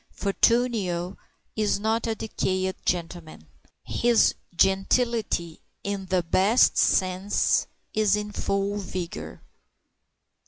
[0.09, 1.15] Fortunio
[1.55, 3.45] is not a decayed gentleman.
[3.83, 9.43] His gentility, in the best sense, is in full vigor.